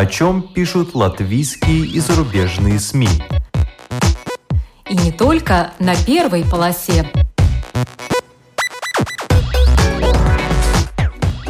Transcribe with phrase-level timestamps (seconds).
[0.00, 3.06] о чем пишут латвийские и зарубежные СМИ.
[4.88, 7.06] И не только на первой полосе.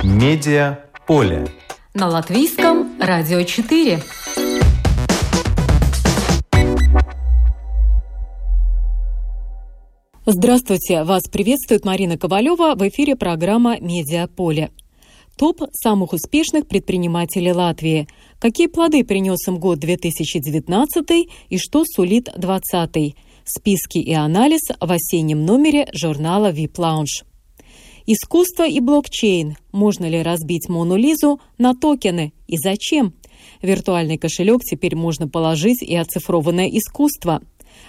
[0.02, 1.46] Медиа поле.
[1.94, 4.02] На латвийском радио 4.
[10.26, 11.04] Здравствуйте!
[11.04, 14.72] Вас приветствует Марина Ковалева в эфире программа «Медиаполе».
[15.40, 18.08] Топ самых успешных предпринимателей Латвии.
[18.40, 23.14] Какие плоды принес им год 2019 и что сулит 2020?
[23.44, 27.24] Списки и анализ в осеннем номере журнала VIP Lounge.
[28.06, 29.56] Искусство и блокчейн.
[29.72, 33.12] Можно ли разбить Мону Лизу на токены и зачем?
[33.60, 37.42] Виртуальный кошелек теперь можно положить и оцифрованное искусство.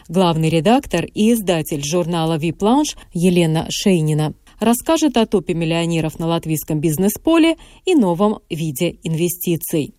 [0.10, 6.82] Главный редактор и издатель журнала VIP Lounge Елена Шейнина расскажет о топе миллионеров на латвийском
[6.82, 7.56] бизнес-поле
[7.86, 9.96] и новом виде инвестиций.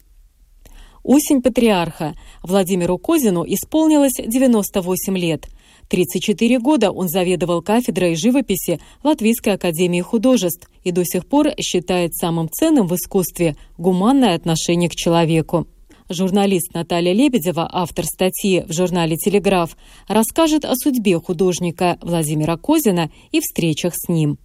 [1.03, 2.15] Осень патриарха.
[2.43, 5.49] Владимиру Козину исполнилось 98 лет.
[5.89, 12.49] 34 года он заведовал кафедрой живописи Латвийской академии художеств и до сих пор считает самым
[12.51, 15.67] ценным в искусстве гуманное отношение к человеку.
[16.09, 19.77] Журналист Наталья Лебедева, автор статьи в журнале «Телеграф»,
[20.09, 24.39] расскажет о судьбе художника Владимира Козина и встречах с ним.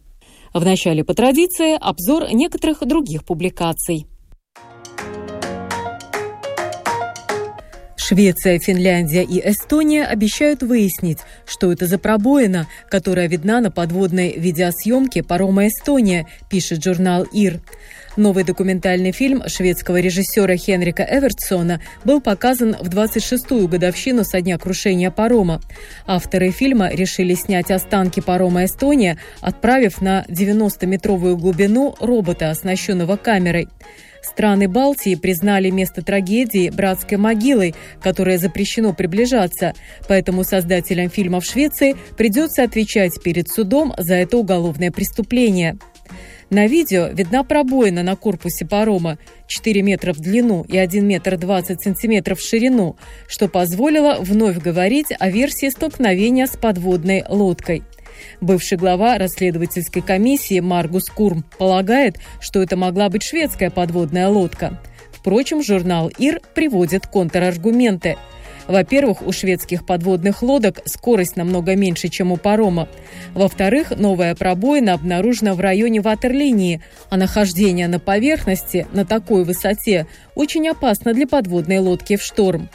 [0.54, 4.08] В начале по традиции обзор некоторых других публикаций.
[8.08, 15.24] Швеция, Финляндия и Эстония обещают выяснить, что это за пробоина, которая видна на подводной видеосъемке
[15.24, 17.60] парома «Эстония», пишет журнал «Ир».
[18.16, 25.12] Новый документальный фильм шведского режиссера Хенрика Эвертсона был показан в 26-ю годовщину со дня крушения
[25.12, 25.62] парома.
[26.06, 33.68] Авторы фильма решили снять останки парома «Эстония», отправив на 90-метровую глубину робота, оснащенного камерой.
[34.28, 39.74] Страны Балтии признали место трагедии братской могилой, которой запрещено приближаться,
[40.08, 45.78] поэтому создателям фильма в Швеции придется отвечать перед судом за это уголовное преступление.
[46.50, 49.18] На видео видна пробоина на корпусе парома.
[49.48, 55.08] 4 метра в длину и 1 метр 20 сантиметров в ширину, что позволило вновь говорить
[55.18, 57.84] о версии столкновения с подводной лодкой–
[58.42, 64.80] Бывший глава расследовательской комиссии Маргус Курм полагает, что это могла быть шведская подводная лодка.
[65.12, 68.18] Впрочем, журнал «Ир» приводит контраргументы.
[68.68, 72.90] Во-первых, у шведских подводных лодок скорость намного меньше, чем у парома.
[73.34, 80.06] Во-вторых, новая пробоина обнаружена в районе ватерлинии, а нахождение на поверхности на такой высоте
[80.36, 82.70] очень опасно для подводной лодки в шторм.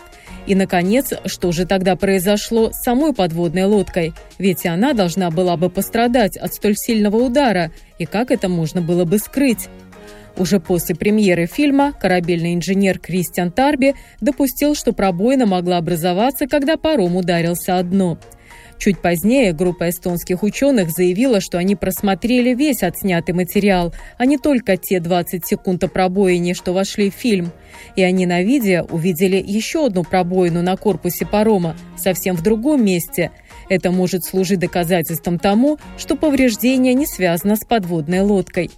[0.47, 4.13] И, наконец, что же тогда произошло с самой подводной лодкой?
[4.39, 9.05] Ведь она должна была бы пострадать от столь сильного удара, и как это можно было
[9.05, 9.69] бы скрыть?
[10.37, 17.17] Уже после премьеры фильма корабельный инженер Кристиан Тарби допустил, что пробоина могла образоваться, когда паром
[17.17, 18.19] ударился о дно.
[18.83, 24.77] Чуть позднее группа эстонских ученых заявила, что они просмотрели весь отснятый материал, а не только
[24.77, 27.53] те 20 секунд о пробоине, что вошли в фильм.
[27.95, 33.31] И они на видео увидели еще одну пробоину на корпусе парома, совсем в другом месте.
[33.69, 38.73] Это может служить доказательством тому, что повреждение не связано с подводной лодкой.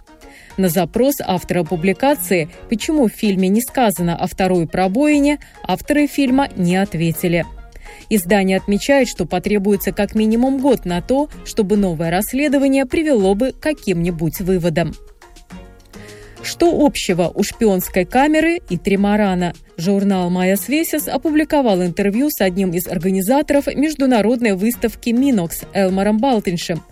[0.55, 6.75] На запрос автора публикации, почему в фильме не сказано о второй пробоине, авторы фильма не
[6.75, 7.43] ответили.
[8.09, 13.59] Издание отмечает, что потребуется как минимум год на то, чтобы новое расследование привело бы к
[13.59, 14.93] каким-нибудь выводам.
[16.45, 19.53] Что общего у шпионской камеры и тримарана?
[19.77, 26.83] Журнал «Майя Свесис» опубликовал интервью с одним из организаторов международной выставки «Минокс» Элмаром Балтиншем.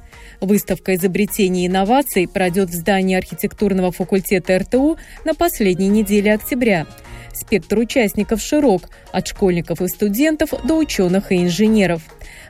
[0.42, 6.88] Выставка изобретений и инноваций пройдет в здании архитектурного факультета РТУ на последней неделе октября–
[7.34, 12.02] Спектр участников широк, от школьников и студентов до ученых и инженеров.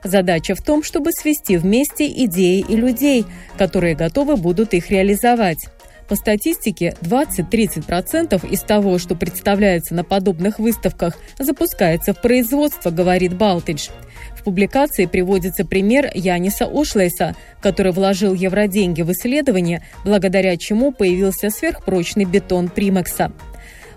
[0.03, 3.25] Задача в том, чтобы свести вместе идеи и людей,
[3.57, 5.69] которые готовы будут их реализовать.
[6.07, 13.89] По статистике, 20-30% из того, что представляется на подобных выставках, запускается в производство, говорит Балтидж.
[14.37, 22.25] В публикации приводится пример Яниса Ошлейса, который вложил евроденьги в исследование, благодаря чему появился сверхпрочный
[22.25, 23.31] бетон Примекса.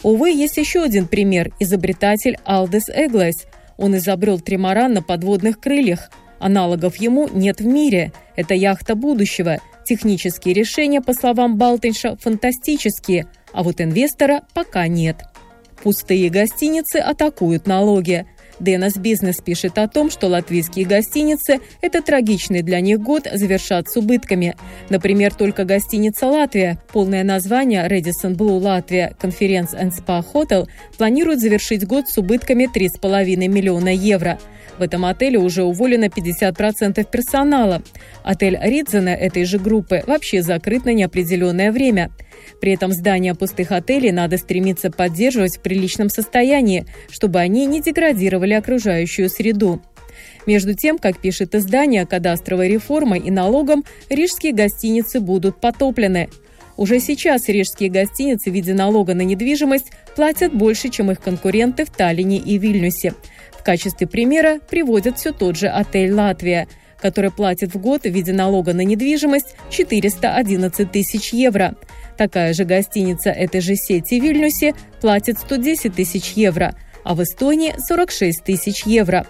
[0.06, 3.44] Увы, есть еще один пример– изобретатель Алдес Эглес.
[3.76, 6.12] Он изобрел тримаран на подводных крыльях.
[6.38, 8.12] Аналогов ему нет в мире.
[8.37, 9.58] Это яхта будущего.
[9.85, 15.25] Технические решения, по словам Балтенша, фантастические, а вот инвестора пока нет.
[15.82, 18.29] Пустые гостиницы атакуют налоги.
[18.58, 23.97] Денас Бизнес пишет о том, что латвийские гостиницы– это трагичный для них год завершат с
[23.97, 24.56] убытками.
[24.88, 30.67] Например, только гостиница «Латвия», полное название Redison Blue Latvia Conference and Spa Hotel,
[30.97, 34.38] планирует завершить год с убытками 3,5 миллиона евро.
[34.79, 37.82] В этом отеле уже уволено 50% персонала.
[38.25, 42.11] Отель Ридзена этой же группы вообще закрыт на неопределенное время–
[42.60, 48.54] при этом здания пустых отелей надо стремиться поддерживать в приличном состоянии, чтобы они не деградировали
[48.54, 49.82] окружающую среду.
[50.46, 56.28] Между тем, как пишет издание, кадастровой реформой и налогом рижские гостиницы будут потоплены.
[56.76, 61.90] Уже сейчас рижские гостиницы в виде налога на недвижимость платят больше, чем их конкуренты в
[61.90, 63.14] Таллине и Вильнюсе.
[63.52, 66.68] В качестве примера приводят все тот же отель «Латвия»,
[67.00, 71.74] который платит в год в виде налога на недвижимость 411 тысяч евро–
[72.16, 76.74] Такая же гостиница этой же сети в Вильнюсе платит 110 тысяч евро,
[77.04, 79.26] а в Эстонии 46 тысяч евро.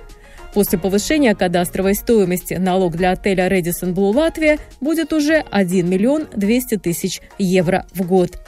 [0.54, 6.78] После повышения кадастровой стоимости налог для отеля Redison Blue Латвия будет уже 1 миллион 200
[6.78, 8.38] тысяч евро в год.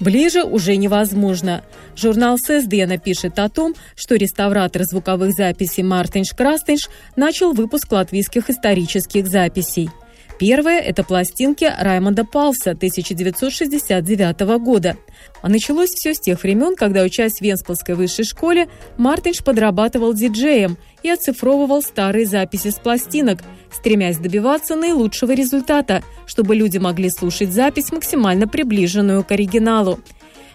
[0.00, 1.62] Ближе уже невозможно.
[1.94, 9.26] Журнал ССД напишет о том, что реставратор звуковых записей Мартинш Крастинш начал выпуск латвийских исторических
[9.26, 9.90] записей–
[10.38, 14.96] Первая– это пластинки Раймонда Палса 1969 года.
[15.40, 18.68] А началось все с тех времен, когда, учась в Венспилской высшей школе,
[18.98, 23.40] Мартинш подрабатывал диджеем и оцифровывал старые записи с пластинок,
[23.70, 30.00] стремясь добиваться наилучшего результата, чтобы люди могли слушать запись максимально приближенную к оригиналу.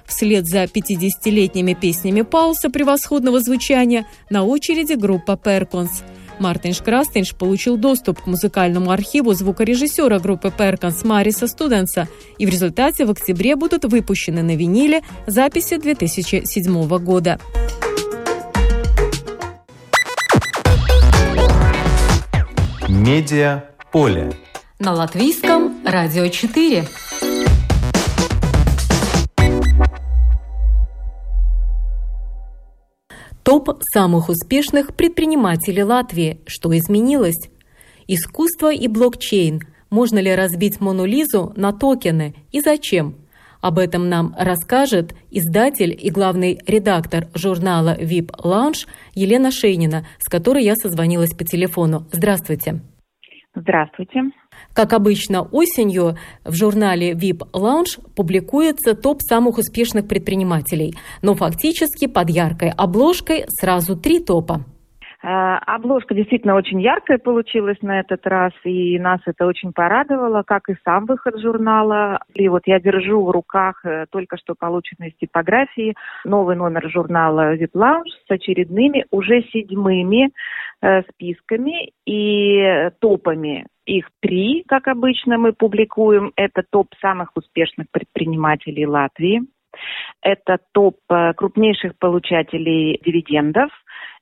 [0.05, 6.03] Вслед за 50-летними песнями Пауса превосходного звучания на очереди группа «Перконс».
[6.39, 12.07] Мартинш Крастинш получил доступ к музыкальному архиву звукорежиссера группы Перканс Мариса Студенса,
[12.37, 17.39] и в результате в октябре будут выпущены на виниле записи 2007 года.
[22.87, 24.31] Медиа поле.
[24.79, 26.85] На латвийском радио 4.
[33.47, 36.41] Топ самых успешных предпринимателей Латвии.
[36.47, 37.49] Что изменилось?
[38.05, 39.61] Искусство и блокчейн.
[39.89, 43.15] Можно ли разбить Монолизу на токены и зачем?
[43.61, 48.85] Об этом нам расскажет издатель и главный редактор журнала VIP Lounge
[49.15, 52.05] Елена Шейнина, с которой я созвонилась по телефону.
[52.11, 52.81] Здравствуйте.
[53.55, 54.23] Здравствуйте.
[54.77, 60.93] Как обычно, осенью в журнале VIP Lounge публикуется топ самых успешных предпринимателей,
[61.23, 64.65] но фактически под яркой обложкой сразу три топа.
[65.27, 70.69] Э, обложка действительно очень яркая получилась на этот раз, и нас это очень порадовало, как
[70.69, 72.19] и сам выход журнала.
[72.33, 77.55] И вот я держу в руках э, только что полученные из типографии новый номер журнала
[77.55, 80.31] VIP Lounge с очередными, уже седьмыми
[80.81, 83.67] э, списками и топами.
[83.85, 86.31] Их три, как обычно мы публикуем.
[86.37, 89.41] Это топ самых успешных предпринимателей Латвии.
[90.21, 93.69] Это топ крупнейших получателей дивидендов–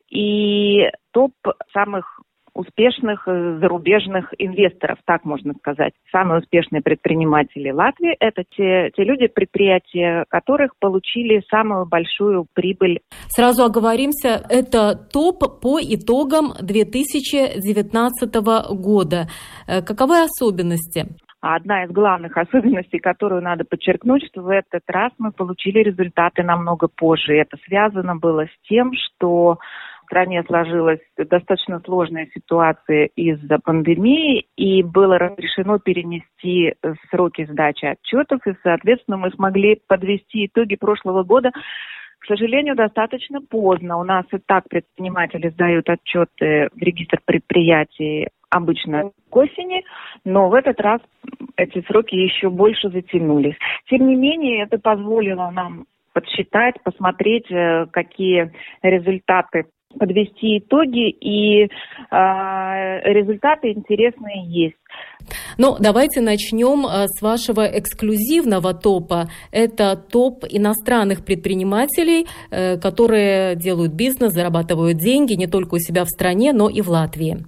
[0.10, 1.34] и топ
[1.74, 2.22] самых
[2.56, 5.94] успешных э, зарубежных инвесторов, так можно сказать.
[6.12, 13.02] Самые успешные предприниматели Латвии– это те, те люди, предприятия которых получили самую большую прибыль.
[13.28, 18.34] Сразу оговоримся, это топ по итогам 2019
[18.80, 19.28] года.
[19.68, 21.08] Э, каковы особенности?
[21.42, 26.88] Одна из главных особенностей, которую надо подчеркнуть, что в этот раз мы получили результаты намного
[26.88, 27.34] позже.
[27.36, 29.60] Это связано было с тем, что
[30.06, 36.76] стране сложилась достаточно сложная ситуация из-за пандемии, и было разрешено перенести
[37.10, 41.52] сроки сдачи отчетов, и, соответственно, мы смогли подвести итоги прошлого года
[42.20, 44.00] к сожалению, достаточно поздно.
[44.00, 49.84] У нас и так предприниматели сдают отчеты в регистр предприятий обычно к осени,
[50.24, 51.02] но в этот раз
[51.56, 53.56] эти сроки еще больше затянулись.
[53.90, 59.66] Тем не менее, это позволило нам подсчитать, посмотреть, э, какие результаты
[59.98, 61.68] подвести итоги, и э,
[62.12, 64.76] результаты интересные есть.
[65.58, 69.26] Ну, давайте начнем а, с вашего эксклюзивного топа.
[69.52, 76.10] Это топ иностранных предпринимателей, э, которые делают бизнес, зарабатывают деньги не только у себя в
[76.10, 77.46] стране, но и в Латвии.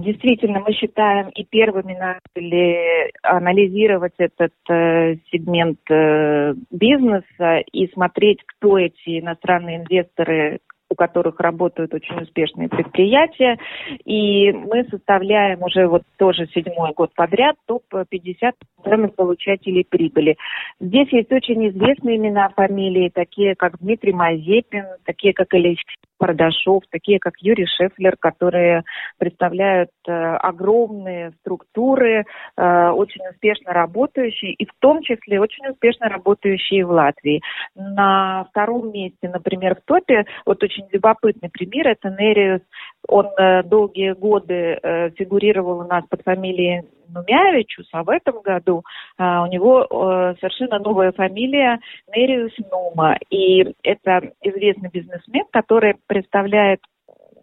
[0.00, 8.78] Действительно, мы считаем и первыми начали анализировать этот э, сегмент э, бизнеса и смотреть, кто
[8.78, 13.58] эти иностранные инвесторы, у которых работают очень успешные предприятия.
[14.04, 18.52] И мы составляем уже вот тоже седьмой год подряд топ-50
[18.84, 20.36] самых получателей прибыли.
[20.80, 27.18] Здесь есть очень известные имена, фамилии, такие как Дмитрий Мазепин, такие как Алексей продажов, такие
[27.18, 28.84] как Юрий Шефлер, которые
[29.18, 32.24] представляют э, огромные структуры,
[32.56, 37.40] э, очень успешно работающие, и в том числе очень успешно работающие в Латвии.
[37.74, 42.60] На втором месте, например, в топе, вот очень любопытный пример, это Нериус.
[43.08, 48.84] Он э, долгие годы э, фигурировал у нас под фамилией Нумявичус, а в этом году
[49.18, 51.80] у него а, совершенно новая фамилия
[52.14, 53.16] Нериус Нума.
[53.30, 56.80] И это известный бизнесмен, который представляет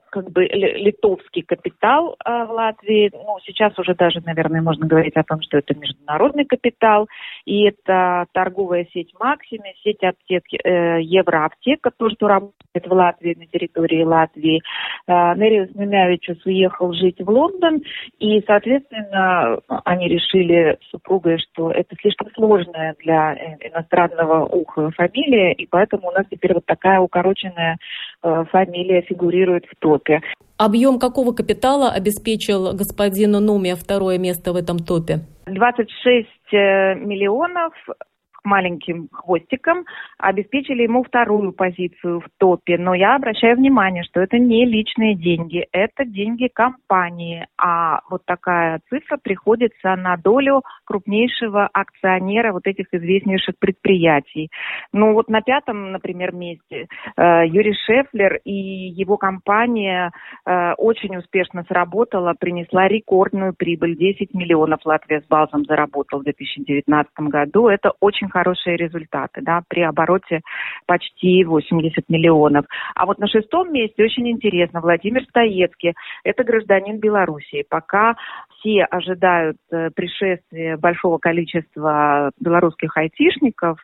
[0.09, 3.11] как бы литовский капитал э, в Латвии.
[3.13, 7.07] Ну, сейчас уже даже, наверное, можно говорить о том, что это международный капитал.
[7.45, 13.45] И это торговая сеть Максиме, сеть аптек э, Евроаптека, тоже что работает в Латвии, на
[13.45, 14.61] территории Латвии.
[15.07, 17.81] Э, Нериус Мимявичус уехал жить в Лондон,
[18.19, 25.53] и, соответственно, они решили с супругой, что это слишком сложная для э, иностранного уха фамилия,
[25.53, 27.77] и поэтому у нас теперь вот такая укороченная
[28.23, 30.21] э, фамилия фигурирует в топе топе.
[30.57, 35.19] Объем какого капитала обеспечил господину Нумия второе место в этом топе?
[35.45, 37.73] 26 э, миллионов
[38.47, 39.85] маленьким хвостиком,
[40.17, 42.77] обеспечили ему вторую позицию в топе.
[42.77, 47.45] Но я обращаю внимание, что это не личные деньги, это деньги компании.
[47.57, 54.49] А вот такая цифра приходится на долю крупнейшего акционера вот этих известнейших предприятий.
[54.93, 56.87] Ну вот на пятом, например, месте
[57.17, 60.11] э, Юрий Шефлер и его компания
[60.45, 63.97] э, очень успешно сработала, принесла рекордную прибыль.
[63.97, 67.67] 10 миллионов Латвия с базом заработал в 2019 году.
[67.67, 70.41] Это очень хорошие результаты, да, при обороте
[70.85, 72.65] почти 80 миллионов.
[72.95, 75.93] А вот на шестом месте очень интересно Владимир Стоецкий.
[76.23, 77.65] Это гражданин Белоруссии.
[77.67, 78.15] Пока
[78.59, 83.79] все ожидают э, пришествия большого количества белорусских айтишников,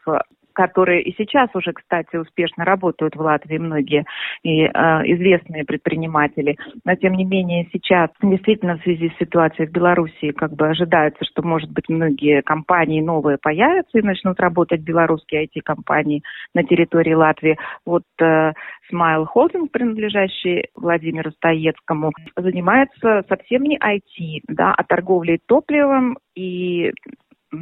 [0.54, 4.06] которые и сейчас уже, кстати, успешно работают в Латвии, многие
[4.44, 6.58] и, э, известные предприниматели.
[6.86, 11.26] Но, тем не менее, сейчас действительно в связи с ситуацией в Беларуси как бы ожидается,
[11.26, 17.58] что, может быть, многие компании новые появятся и начнут работать белорусские IT-компании на территории Латвии.
[17.86, 18.54] Вот э,
[18.92, 26.92] Smile Holding, принадлежащий Владимиру Стоецкому, занимается совсем не IT, да, а торговлей топливом и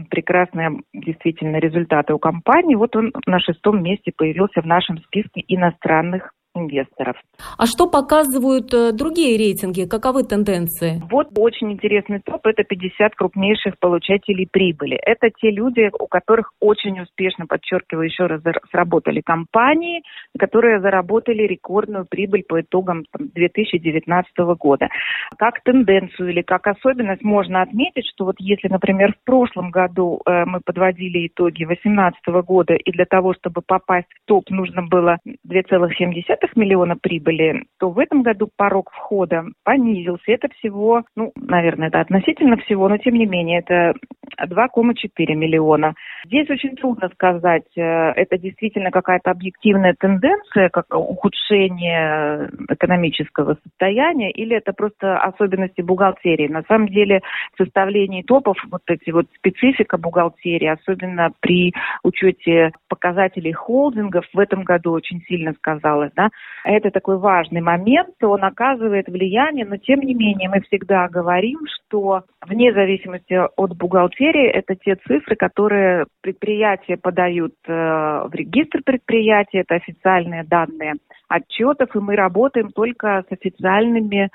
[0.10, 2.76] прекрасные действительно результаты у компании.
[2.76, 7.16] Вот он на шестом месте появился в нашем списке иностранных инвесторов.
[7.58, 9.88] А что показывают э, другие рейтинги?
[9.88, 11.02] Каковы тенденции?
[11.10, 12.46] Вот очень интересный топ.
[12.46, 14.98] Это 50 крупнейших получателей прибыли.
[14.98, 18.42] Это те люди, у которых очень успешно, подчеркиваю еще раз,
[18.72, 20.02] сработали компании,
[20.38, 24.90] которые заработали рекордную прибыль по итогам там, 2019 года.
[25.38, 30.46] Как тенденцию или как особенность можно отметить, что вот если, например, в прошлом году э,
[30.46, 35.18] мы подводили итоги 2018 года, и для того, чтобы попасть в топ, нужно было
[35.48, 36.12] 2,7
[36.56, 40.24] миллиона прибыли, то в этом году порог входа понизился.
[40.28, 43.94] Это всего, ну, наверное, это относительно всего, но тем не менее, это
[44.42, 45.94] 2,4 миллиона.
[46.26, 54.56] Здесь очень трудно сказать, э, это действительно какая-то объективная тенденция, как ухудшение экономического состояния, или
[54.56, 56.48] это просто особенности бухгалтерии.
[56.48, 57.22] На самом деле
[57.54, 64.64] в составлении топов вот эти вот специфика бухгалтерии, особенно при учете показателей холдингов, в этом
[64.64, 66.12] году очень сильно сказалась.
[66.16, 66.30] Да?
[66.64, 72.24] Это такой важный момент, он оказывает влияние, но тем не менее мы всегда говорим, что
[72.46, 79.76] вне зависимости от бухгалтерии, это те цифры, которые предприятия подают э, в регистр предприятия, это
[79.76, 80.96] официальные данные
[81.32, 84.30] отчетов, и мы работаем только с официальными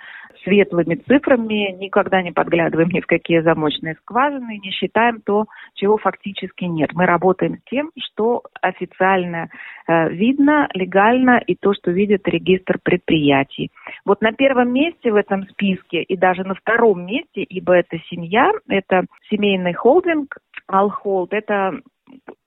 [0.44, 6.64] светлыми цифрами, никогда не подглядываем ни в какие замочные скважины, не считаем то, чего фактически
[6.64, 6.90] нет.
[6.94, 9.48] Мы работаем с тем, что официально
[9.88, 13.70] э, видно, легально, и то, что видит регистр предприятий.
[14.04, 18.52] Вот на первом месте в этом списке и даже на втором месте, ибо это семья,
[18.68, 20.36] это семейный холдинг,
[20.68, 21.80] Алхолд, это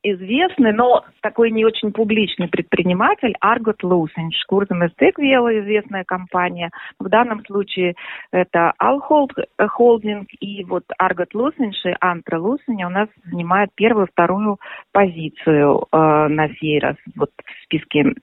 [0.03, 6.71] известный, но такой не очень публичный предприниматель Аргот Лусинч, Курзам Эстеквела, известная компания.
[6.99, 7.95] В данном случае
[8.31, 14.57] это Алхолд Холдинг и вот Аргот Лусинч и Антра Лусиня у нас занимают первую, вторую
[14.91, 18.13] позицию э, на сей раз вот в списке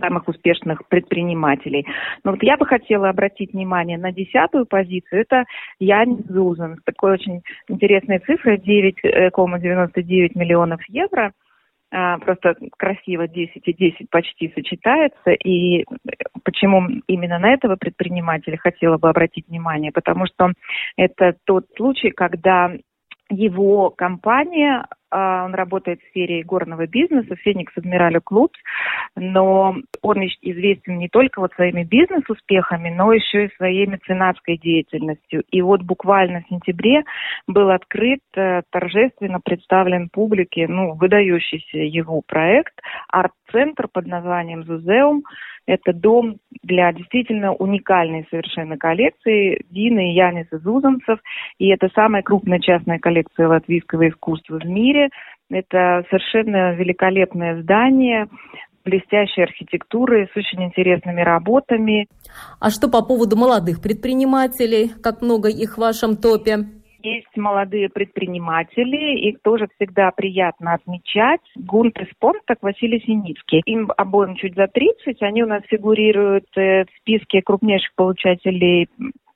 [0.00, 1.86] самых успешных предпринимателей.
[2.24, 5.22] Но вот я бы хотела обратить внимание на десятую позицию.
[5.22, 5.44] Это
[5.78, 11.32] Ян Зузен с такой очень интересной цифрой 9,99 миллионов евро.
[11.90, 15.30] А, просто красиво 10 и 10 почти сочетается.
[15.30, 15.84] И
[16.44, 19.90] почему именно на этого предпринимателя хотела бы обратить внимание?
[19.90, 20.52] Потому что
[20.96, 22.72] это тот случай, когда
[23.30, 28.52] его компания он работает в сфере горного бизнеса, Феникс Адмиралю Клуб,
[29.16, 35.44] но он известен не только вот своими бизнес-успехами, но еще и своей меценатской деятельностью.
[35.50, 37.04] И вот буквально в сентябре
[37.46, 42.74] был открыт, э, торжественно представлен публике, ну, выдающийся его проект,
[43.08, 45.24] арт-центр под названием «Зузеум»,
[45.68, 51.20] это дом для действительно уникальной совершенно коллекции Дины и Яниса Зузанцев.
[51.58, 54.97] И это самая крупная частная коллекция латвийского искусства в мире.
[55.50, 58.28] Это совершенно великолепное здание,
[58.84, 62.06] блестящей архитектурой, с очень интересными работами.
[62.60, 64.90] А что по поводу молодых предпринимателей?
[65.02, 66.66] Как много их в вашем топе?
[67.02, 71.40] Есть молодые предприниматели, их тоже всегда приятно отмечать.
[71.54, 73.62] Гунт и Спонтак, Василий Синицкий.
[73.66, 78.88] Им обоим чуть за 30, они у нас фигурируют э, в списке крупнейших получателей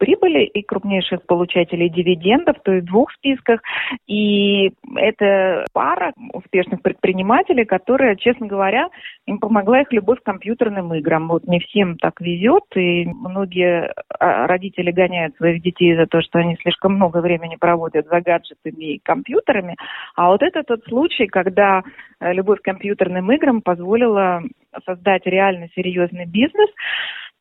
[0.02, 3.60] прибыли и крупнейших получателей дивидендов, то есть в двух списках.
[4.08, 8.88] И это пара успешных предпринимателей, которая, честно говоря,
[9.28, 11.28] им помогла их любовь к компьютерным играм.
[11.28, 16.40] Вот не всем так везет, и многие а, родители гоняют своих детей за то, что
[16.40, 19.76] они слишком много времени проводят за гаджетами и компьютерами.
[20.16, 21.84] А вот это тот случай, когда
[22.18, 24.42] э, любовь к компьютерным играм позволила
[24.84, 26.70] создать реально серьезный бизнес,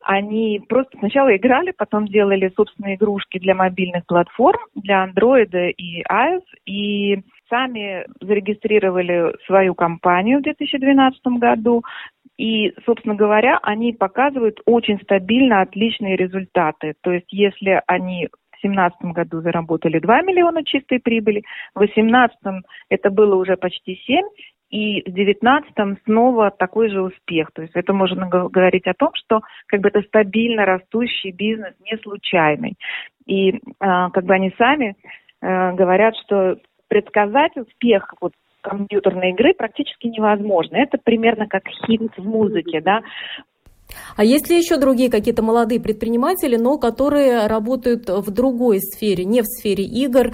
[0.03, 6.43] они просто сначала играли, потом делали собственные игрушки для мобильных платформ, для Android и iOS,
[6.65, 11.84] и сами зарегистрировали свою компанию в 2012 году.
[12.38, 16.96] И, собственно говоря, они показывают очень стабильно отличные результаты.
[17.01, 21.43] То есть, если они в 2017 году заработали 2 миллиона чистой прибыли,
[21.75, 22.38] в 2018
[22.89, 24.24] это было уже почти 7,
[24.72, 27.51] и в девятнадцатом снова такой же успех.
[27.54, 31.98] То есть это можно говорить о том, что как бы это стабильно растущий бизнес, не
[31.98, 32.75] случайный.
[33.25, 34.96] И а, как бы они сами
[35.42, 40.78] а, говорят, что предсказать успех вот компьютерной игры практически невозможно.
[40.78, 43.01] Это примерно как хит в музыке, да.
[44.16, 49.42] А есть ли еще другие какие-то молодые предприниматели, но которые работают в другой сфере, не
[49.42, 50.34] в сфере игр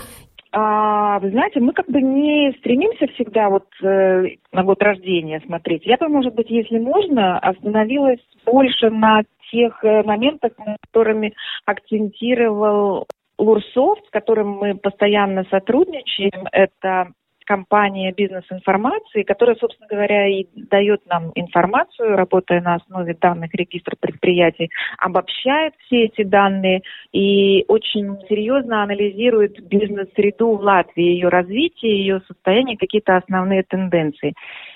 [0.60, 5.86] а, вы знаете, мы как бы не стремимся всегда вот э, на год рождения смотреть.
[5.86, 11.36] Я бы, может быть, если можно, остановилась больше на тех э, моментах, которыми
[11.68, 13.06] акцентировал
[13.38, 16.48] Лурсофт, с которым мы постоянно сотрудничаем.
[16.52, 17.12] Это
[17.48, 24.70] компания бизнес-информации, которая, собственно говоря, и дает нам информацию, работая на основе данных регистра предприятий,
[24.98, 26.82] обобщает все эти данные
[27.14, 34.34] и очень серьезно анализирует бизнес-среду в Латвии, ее развитие, ее состояние, какие-то основные тенденции.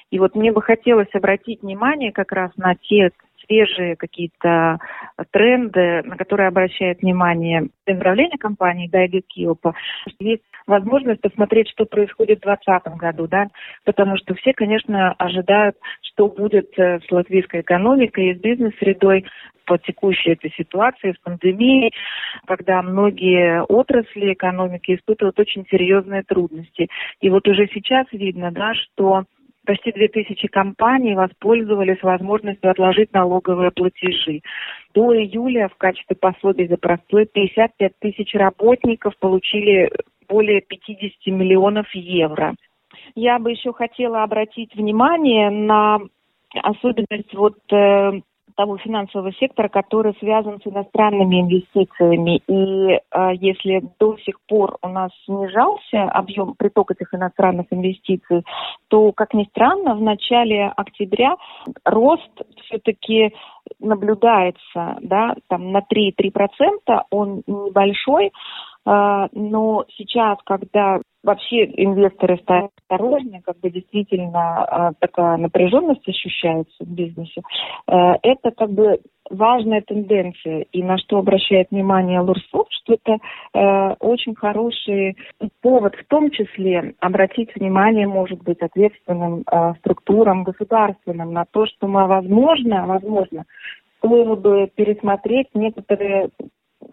[0.10, 3.12] И вот мне бы хотелось обратить внимание как раз на те
[3.46, 4.80] свежие какие-то
[5.32, 9.74] тренды, на которые обращает внимание управление компании Дайга Киопа.
[10.20, 13.48] Есть возможность посмотреть, что происходит в 2020 году, да,
[13.86, 19.26] потому что все, конечно, ожидают, что будет э, с латвийской экономикой и с бизнес-средой
[19.66, 21.94] по текущей этой ситуации с пандемией,
[22.46, 26.90] когда многие отрасли экономики испытывают очень серьезные трудности.
[27.22, 29.24] И вот уже сейчас видно, да, что
[29.66, 34.42] почти 2000 компаний воспользовались возможностью отложить налоговые платежи.
[34.94, 39.90] До июля в качестве пособий за простой 55 тысяч работников получили
[40.28, 42.56] более 50 миллионов евро.
[43.16, 46.00] Я бы еще хотела обратить внимание на
[46.54, 48.22] особенность вот э,
[48.56, 52.42] того финансового сектора, который связан с иностранными инвестициями.
[52.48, 58.44] И э, если до сих пор у нас снижался объем приток этих иностранных инвестиций,
[58.88, 61.36] то, как ни странно, в начале октября
[61.86, 62.32] рост
[62.66, 63.34] все-таки
[63.80, 68.32] наблюдается, да, там на 3-3%, он небольшой,
[68.86, 76.84] а, но сейчас, когда вообще инвесторы стали осторожнее, как бы действительно а, такая напряженность ощущается
[76.84, 77.42] в бизнесе,
[77.88, 80.66] а, это как бы важная тенденция.
[80.72, 85.16] И на что обращает внимание Лурсов, что это очень хороший
[85.62, 89.46] повод в том числе обратить внимание, может быть, ответственным
[89.80, 93.46] структурам государственным на то, что мы, возможно, возможно,
[94.00, 96.30] стоило бы пересмотреть некоторые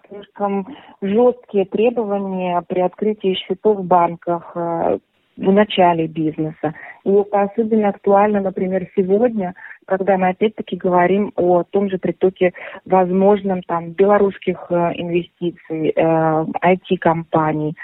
[0.08, 0.66] слишком
[1.00, 4.98] жесткие требования при открытии счетов в банках э,
[5.36, 6.74] в начале бизнеса.
[7.04, 9.54] И это особенно актуально, например, сегодня,
[9.86, 12.52] когда мы опять-таки говорим о том же притоке
[12.84, 17.76] возможном там белорусских э, инвестиций, э, IT-компаний.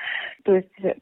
[0.45, 0.99] То есть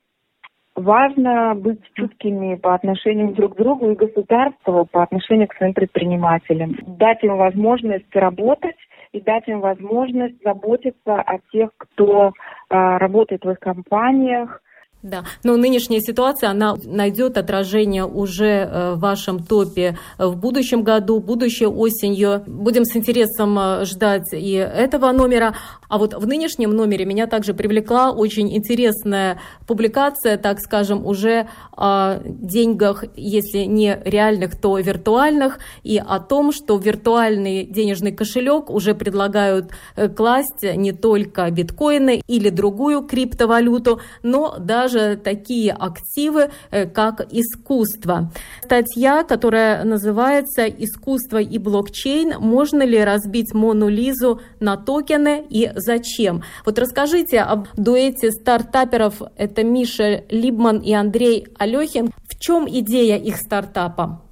[0.75, 6.77] важно быть чуткими по отношению друг к другу и государству по отношению к своим предпринимателям.
[6.87, 8.77] Дать им возможность работать
[9.13, 12.33] и дать им возможность заботиться о тех, кто э,
[12.71, 14.63] работает в их компаниях.
[15.03, 21.19] Да, но нынешняя ситуация, она найдет отражение уже э, в вашем топе в будущем году,
[21.19, 22.45] будущей осенью.
[22.47, 25.57] Будем с интересом э, ждать и этого номера.
[25.89, 32.21] А вот в нынешнем номере меня также привлекла очень интересная публикация, так скажем, уже о
[32.25, 39.73] деньгах, если не реальных, то виртуальных, и о том, что виртуальный денежный кошелек уже предлагают
[39.97, 47.21] э, класть не только биткоины или другую криптовалюту, но даже даже такие активы, э, как
[47.31, 48.31] искусство.
[48.61, 52.35] Статья, которая называется «Искусство и блокчейн.
[52.39, 56.43] Можно ли разбить Мону Лизу на токены и зачем?».
[56.67, 59.23] Вот расскажите об дуэте стартаперов.
[59.37, 62.11] Это Миша Либман и Андрей Алехин.
[62.29, 64.23] В чем идея их стартапа?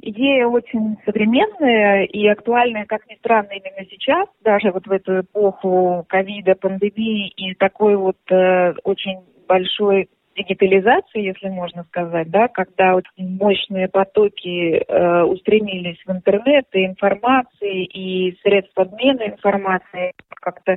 [0.00, 6.06] Идея очень современная и актуальная, как ни странно, именно сейчас, даже вот в эту эпоху
[6.08, 9.20] ковида, пандемии и такой вот э, очень
[9.52, 16.86] большой дигитализации, если можно сказать, да, когда вот мощные потоки э, устремились в интернет и
[16.86, 20.76] информации, и средств обмена информацией, как-то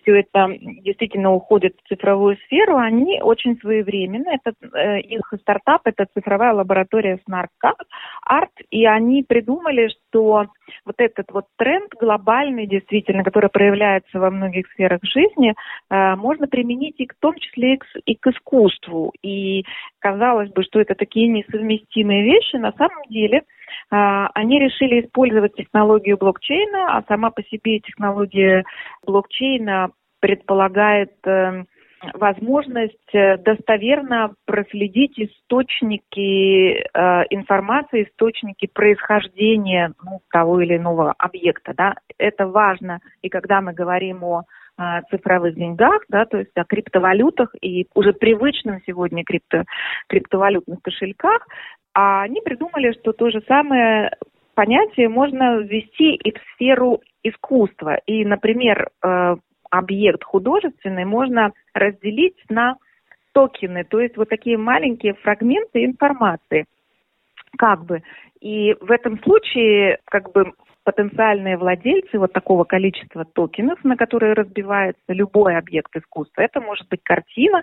[0.00, 0.48] все это
[0.82, 4.30] действительно уходит в цифровую сферу, они очень своевременно.
[4.30, 7.48] Это, э, их стартап– это цифровая лаборатория Snark
[8.28, 10.46] Art, и они придумали, что
[10.84, 15.54] вот этот вот тренд глобальный, действительно, который проявляется во многих сферах жизни,
[15.90, 18.91] э, можно применить и в том числе и к искусству.
[19.22, 19.64] И
[19.98, 23.42] казалось бы, что это такие несовместимые вещи, на самом деле э,
[23.90, 28.64] они решили использовать технологию блокчейна, а сама по себе технология
[29.04, 31.64] блокчейна предполагает э,
[32.14, 41.74] возможность э, достоверно проследить источники э, информации, источники происхождения ну, того или иного объекта.
[41.76, 41.94] Да?
[42.18, 44.44] Это важно, и когда мы говорим о
[45.10, 49.64] цифровых деньгах, да, то есть о криптовалютах и уже привычным сегодня крипто,
[50.08, 51.46] криптовалютных кошельках,
[51.94, 54.10] а они придумали, что то же самое
[54.54, 57.98] понятие можно ввести и в сферу искусства.
[58.06, 59.36] И, например, э,
[59.70, 62.76] объект художественный можно разделить на
[63.32, 66.66] токены, то есть вот такие маленькие фрагменты информации.
[67.56, 68.02] Как бы.
[68.40, 70.52] И в этом случае как бы
[70.84, 76.42] потенциальные владельцы вот такого количества токенов, на которые разбивается любой объект искусства.
[76.42, 77.62] Это может быть картина,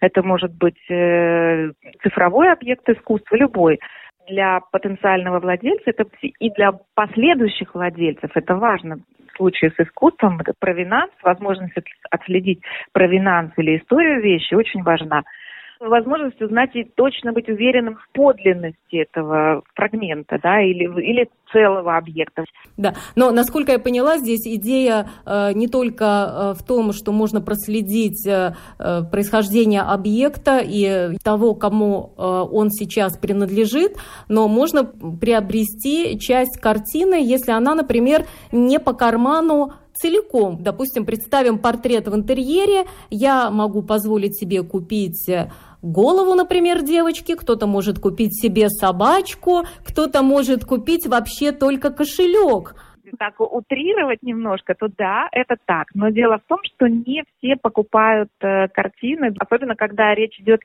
[0.00, 3.80] это может быть э, цифровой объект искусства, любой
[4.28, 8.98] для потенциального владельца это и для последующих владельцев это важно.
[9.32, 11.74] В случае с искусством провинанс, возможность
[12.10, 12.60] отследить
[12.92, 15.24] провинанс или историю вещи очень важна
[15.80, 22.44] возможность узнать и точно быть уверенным в подлинности этого фрагмента, да, или, или целого объекта.
[22.76, 27.40] Да, но насколько я поняла, здесь идея э, не только э, в том, что можно
[27.40, 33.96] проследить э, э происхождение объекта и того, кому э, он сейчас принадлежит,
[34.28, 40.62] но можно приобрести часть картины, если она, например, не по карману целиком.
[40.62, 45.50] Допустим, представим портрет в интерьере, я могу позволить себе купить э,
[45.82, 52.74] голову, например, девочки, кто-то может купить себе собачку, кто-то может купить вообще только кошелек
[53.18, 55.88] так утрировать немножко, то да, это так.
[55.94, 60.60] Но дело в том, что не все покупают э, картины, особенно когда речь идет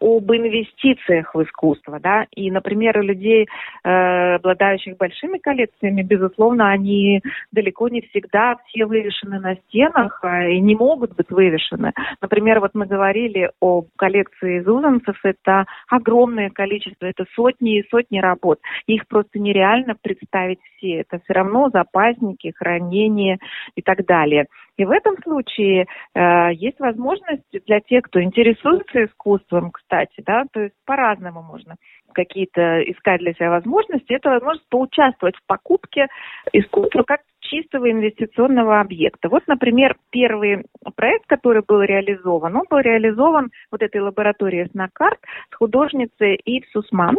[0.00, 3.48] об инвестициях в искусство, да, и, например, у людей,
[3.84, 7.20] э, обладающих большими коллекциями, безусловно, они
[7.52, 11.92] далеко не всегда все вывешены на стенах э, и не могут быть вывешены.
[12.20, 18.60] Например, вот мы говорили о коллекции зузанцев, это огромное количество, это сотни и сотни работ.
[18.86, 21.00] Их просто нереально представить все.
[21.00, 23.38] Это все равно запасники, хранение
[23.74, 24.46] и так далее.
[24.76, 30.60] И в этом случае э, есть возможность для тех, кто интересуется искусством, кстати, да, то
[30.60, 31.74] есть по-разному можно
[32.12, 36.06] какие-то искать для себя возможности, это возможность поучаствовать в покупке
[36.52, 39.28] искусства как чистого инвестиционного объекта.
[39.28, 40.64] Вот, например, первый
[40.96, 45.18] проект, который был реализован, он был реализован вот этой лабораторией Снакарт
[45.50, 47.16] с художницей Ив Сусман.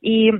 [0.00, 0.32] И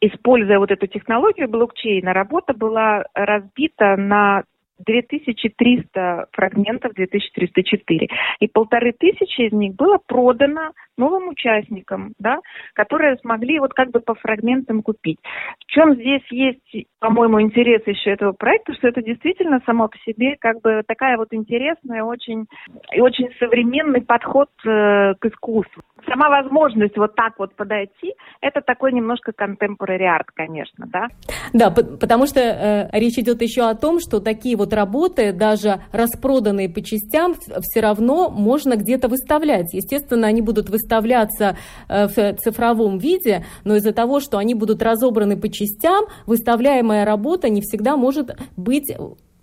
[0.00, 4.44] используя вот эту технологию блокчейна, работа была разбита на
[4.78, 8.08] 2300 фрагментов, 2304.
[8.40, 12.40] И полторы тысячи из них было продано новым участникам, да,
[12.74, 15.18] которые смогли вот как бы по фрагментам купить.
[15.60, 20.36] В чем здесь есть, по-моему, интерес еще этого проекта, что это действительно само по себе
[20.38, 22.46] как бы такая вот интересная, очень
[22.92, 25.82] и очень современный подход э, к искусству.
[26.06, 31.08] Сама возможность вот так вот подойти, это такой немножко contemporary art, конечно, да?
[31.52, 35.80] Да, потому что э, речь идет еще о том, что такие вот вот работы, даже
[35.92, 39.72] распроданные по частям, все равно можно где-то выставлять.
[39.72, 41.56] Естественно, они будут выставляться
[41.88, 47.48] э, в цифровом виде, но из-за того, что они будут разобраны по частям, выставляемая работа
[47.48, 48.92] не всегда может быть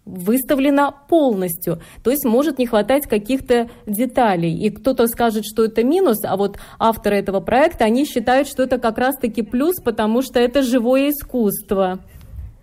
[0.06, 1.80] выставлена полностью.
[2.04, 4.54] То есть может не хватать каких-то деталей.
[4.56, 8.78] И кто-то скажет, что это минус, а вот авторы этого проекта, они считают, что это
[8.78, 12.00] как раз-таки плюс, потому что это живое искусство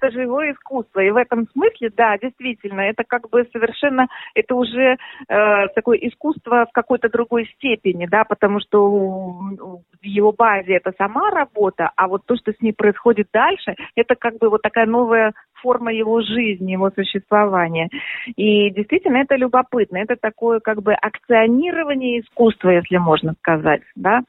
[0.03, 1.01] это живое искусство.
[1.01, 4.97] И в этом смысле, да, действительно, это как бы совершенно, это уже
[5.29, 11.31] э, такое искусство в какой-то другой степени, да, потому что в его базе это сама
[11.31, 15.33] работа, а вот то, что с ней происходит дальше, это как бы вот такая новая
[15.63, 17.89] форма его жизни, его существования.
[18.37, 19.99] И действительно это любопытно.
[19.99, 23.83] Это такое как бы акционирование искусства, если можно сказать.
[23.95, 24.23] Да?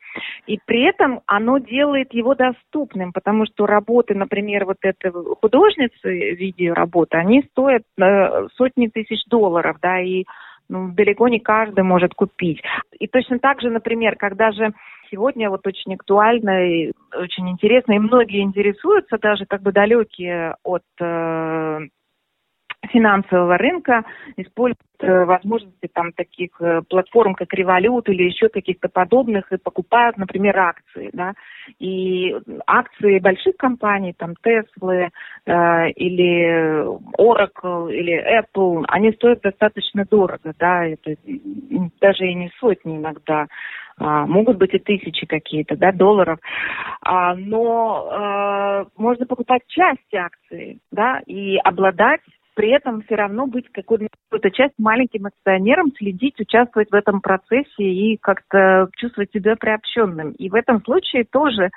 [0.45, 7.17] И при этом оно делает его доступным, потому что работы, например, вот этой художницы видеоработы,
[7.17, 10.25] они стоят э, сотни тысяч долларов, да, и
[10.69, 12.61] ну, далеко не каждый может купить.
[12.99, 14.73] И точно так же, например, когда же
[15.13, 20.83] сегодня вот очень актуально и очень интересно, и многие интересуются, даже как бы далекие от
[20.99, 21.79] э,
[22.89, 24.03] финансового рынка
[24.37, 30.17] используют э, возможности там таких э, платформ, как Револют или еще каких-то подобных, и покупают,
[30.17, 31.33] например, акции, да,
[31.79, 32.35] и
[32.67, 35.09] акции больших компаний, там Tesla
[35.45, 36.85] э, или
[37.17, 41.15] Oracle или Apple, они стоят достаточно дорого, да, это
[42.01, 43.47] даже и не сотни иногда,
[43.97, 46.39] а, могут быть и тысячи какие-то, да, долларов,
[47.01, 52.21] а, но а, можно покупать часть акции, да, и обладать
[52.55, 58.17] при этом все равно быть какой-то часть маленьким акционером, следить, участвовать в этом процессе и
[58.17, 60.31] как-то чувствовать себя приобщенным.
[60.31, 61.69] И в этом случае тоже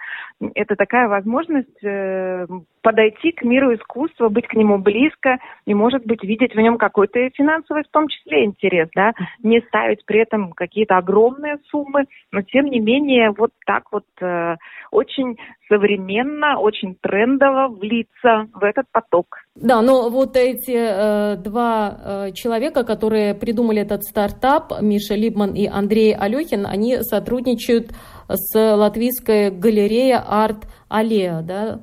[0.55, 2.47] это такая возможность э,
[2.83, 7.31] подойти к миру искусства, быть к нему близко и, может быть, видеть в нем какой-то
[7.31, 9.13] финансовый, в том числе, интерес, да,
[9.43, 14.57] не ставить при этом какие-то огромные суммы, но, тем не менее, вот так вот э,
[14.91, 15.37] очень
[15.69, 19.46] современно, очень трендово влиться в этот поток.
[19.57, 25.67] Да, но вот эти э, два э, человека, которые придумали этот стартап, Миша Либман и
[25.67, 27.91] Андрей Алехин, они сотрудничают
[28.29, 31.81] с латвийской галереей Арт Аллея, да?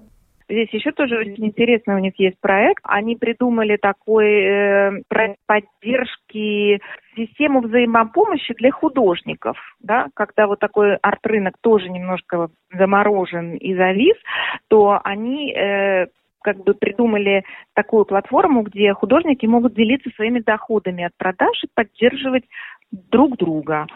[0.48, 2.84] Здесь еще тоже очень интересно, у них есть проект.
[2.84, 6.80] Они придумали такой э, проект поддержки
[7.16, 14.16] систему взаимопомощи для художников, да, когда вот такой арт-рынок тоже немножко заморожен и завис,
[14.68, 16.08] то они э,
[16.44, 22.44] как бы придумали такую платформу, где художники могут делиться своими доходами от продаж и поддерживать
[22.92, 23.88] друг друга.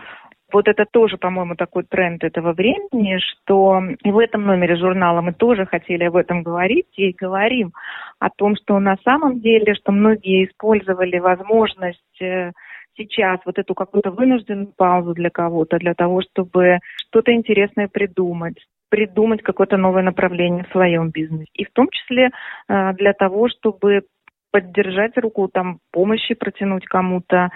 [0.52, 5.34] Вот это тоже, по-моему, такой тренд этого времени, что и в этом номере журнала мы
[5.34, 7.74] тоже хотели об этом говорить и говорим
[8.20, 12.54] о том, что на самом деле, что многие использовали возможность э,
[12.96, 16.80] сейчас вот эту какую-то вынужденную паузу для кого-то, для того, чтобы
[17.10, 18.58] что-то интересное придумать,
[18.90, 21.50] придумать какое-то новое направление в своем бизнесе.
[21.54, 22.30] И в том числе
[22.68, 24.04] э, для того, чтобы
[24.52, 27.50] поддержать руку, там, помощи протянуть кому-то.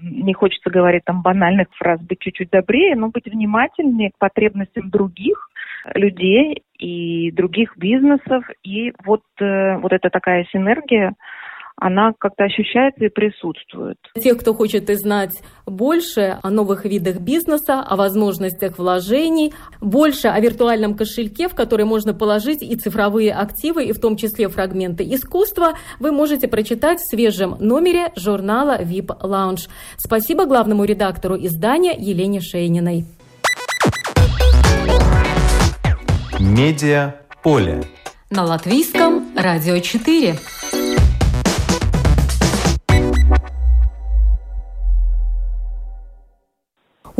[0.00, 5.48] Не хочется говорить там банальных фраз, быть чуть-чуть добрее, но быть внимательнее к потребностям других
[5.94, 8.44] людей и других бизнесов.
[8.62, 11.14] И вот, э, вот эта такая синергия,
[11.76, 13.98] она как-то ощущается и присутствует.
[14.14, 15.32] Тех, кто хочет знать
[15.66, 22.14] больше о новых видах бизнеса, о возможностях вложений, больше о виртуальном кошельке, в который можно
[22.14, 27.56] положить и цифровые активы, и в том числе фрагменты искусства, вы можете прочитать в свежем
[27.58, 29.68] номере журнала VIP Lounge.
[29.96, 33.04] Спасибо главному редактору издания Елене Шейниной.
[36.38, 37.82] Медиа поле.
[38.30, 40.36] На латвийском радио 4.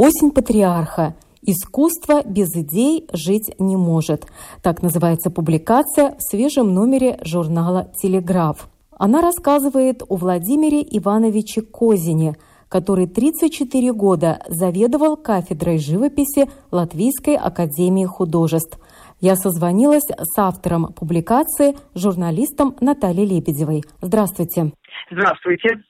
[0.04, 1.14] Осень патриарха.
[1.42, 4.26] Искусство без идей жить не может.
[4.60, 8.68] Так называется публикация в свежем номере журнала «Телеграф».
[8.98, 12.34] Она рассказывает о Владимире Ивановиче Козине,
[12.68, 18.80] который 34 года заведовал кафедрой живописи Латвийской академии художеств.
[19.20, 23.84] Я созвонилась с автором публикации, журналистом Натальей Лебедевой.
[24.00, 24.72] Здравствуйте.
[25.12, 25.84] Здравствуйте.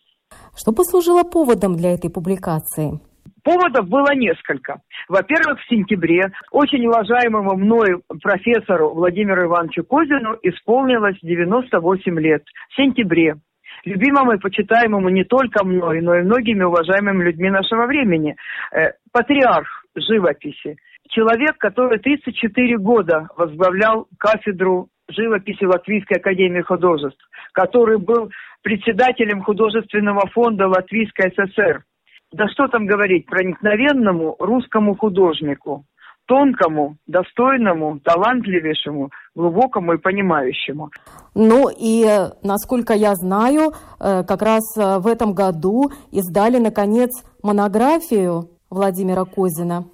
[0.55, 3.01] Что послужило поводом для этой публикации?
[3.42, 4.81] Поводов было несколько.
[5.09, 12.44] Во-первых, в сентябре очень уважаемому мною профессору Владимиру Ивановичу Козину исполнилось 98 лет.
[12.70, 13.37] В сентябре.
[13.85, 18.37] Любимому и почитаемому не только мной, но и многими уважаемыми людьми нашего времени.
[18.72, 20.76] Э, патриарх живописи.
[21.09, 27.20] Человек, который 34 года возглавлял кафедру живописи Латвийской академии художеств,
[27.52, 28.31] который был
[28.62, 31.83] председателем художественного фонда Латвийской ССР.
[32.32, 35.84] Да что там говорить, проникновенному русскому художнику,
[36.26, 40.90] тонкому, достойному, талантливейшему, глубокому и понимающему.
[41.34, 42.06] Ну и,
[42.42, 47.10] насколько я знаю, э, как раз э, в этом году издали, наконец,
[47.42, 49.84] монографию Владимира Козина.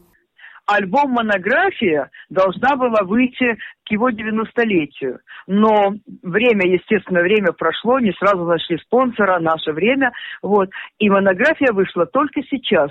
[0.66, 3.56] Альбом «Монография» должна была выйти
[3.90, 5.20] его 90-летию.
[5.46, 10.12] Но время, естественно, время прошло, не сразу нашли спонсора, наше время.
[10.42, 10.70] Вот.
[10.98, 12.90] И монография вышла только сейчас.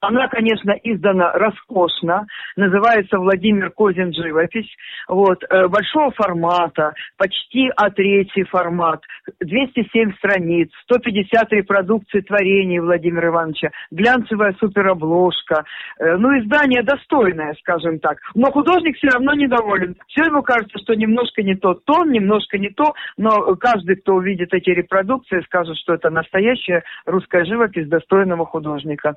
[0.00, 4.12] Она, конечно, издана роскошно, называется «Владимир Козин.
[4.12, 4.68] Живопись».
[5.08, 5.42] Вот.
[5.48, 9.02] Э, большого формата, почти А3 формат,
[9.40, 15.64] 207 страниц, 150 репродукций творений Владимира Ивановича, глянцевая суперобложка.
[15.98, 18.18] Э, ну, издание достойное, скажем так.
[18.34, 19.96] Но художник все равно недоволен.
[20.08, 24.52] Все ему кажется, что немножко не тот тон, немножко не то, но каждый, кто увидит
[24.52, 29.16] эти репродукции, скажет, что это настоящая русская живопись достойного художника.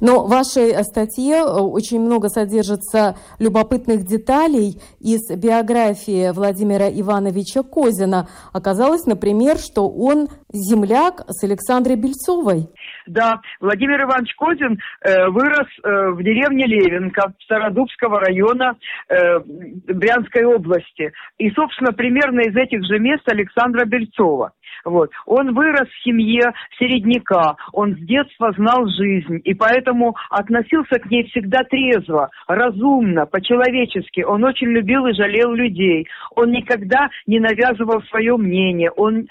[0.00, 8.28] Но в вашей статье э, очень много содержится любопытных деталей из биографии Владимира Ивановича Козина.
[8.52, 12.68] Оказалось, например, что он земляк с Александрой Бельцовой.
[13.06, 18.76] Да, Владимир Иванович Козин э, вырос э, в деревне Левенко Стародубского района
[19.08, 21.12] э, Брянской области.
[21.38, 24.52] И, собственно, примерно из этих же мест Александра Бельцова.
[24.84, 25.10] Вот.
[25.26, 31.24] Он вырос в семье середняка, он с детства знал жизнь, и поэтому относился к ней
[31.28, 34.22] всегда трезво, разумно, по-человечески.
[34.22, 36.06] Он очень любил и жалел людей.
[36.34, 39.26] Он никогда не навязывал свое мнение, он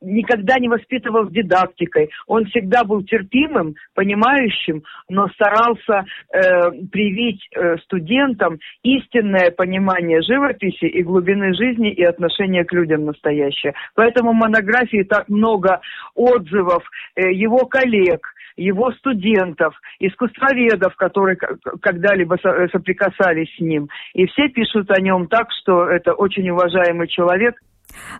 [0.00, 2.10] никогда не воспитывал дидактикой.
[2.26, 11.02] Он всегда был терпимым, понимающим, но старался э, привить э, студентам истинное понимание живописи и
[11.02, 13.74] глубины жизни и отношения к людям настоящее.
[13.94, 15.80] Поэтому монография фотографии так много
[16.14, 16.82] отзывов
[17.16, 21.36] э, его коллег, его студентов, искусствоведов, которые
[21.80, 22.36] когда-либо
[22.70, 23.88] соприкасались с ним.
[24.14, 27.54] И все пишут о нем так, что это очень уважаемый человек.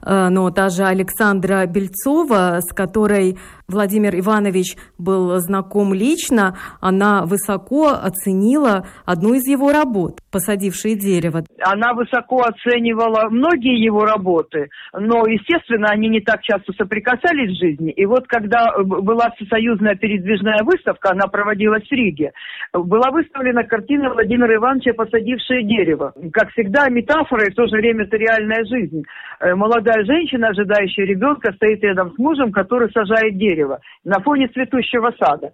[0.05, 3.37] Э, но та же Александра Бельцова, с которой
[3.73, 11.45] Владимир Иванович был знаком лично, она высоко оценила одну из его работ «Посадившие дерево».
[11.65, 17.93] Она высоко оценивала многие его работы, но, естественно, они не так часто соприкасались в жизни.
[17.93, 22.33] И вот когда была всесоюзная передвижная выставка, она проводилась в Риге,
[22.73, 26.13] была выставлена картина Владимира Ивановича «Посадившее дерево».
[26.33, 29.03] Как всегда, метафора и в то же время это реальная жизнь.
[29.41, 33.62] Э, молодая женщина, ожидающая ребенка, стоит рядом с мужем, который сажает дерево
[34.05, 35.53] на фоне цветущего сада.